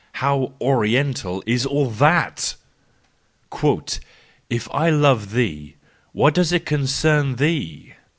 [0.13, 2.55] How Oriental is all that!"
[4.49, 5.75] If I love thee,
[6.11, 7.93] what does it concern thee